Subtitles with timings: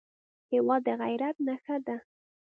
[0.51, 1.97] هېواد د غیرت نښه ده.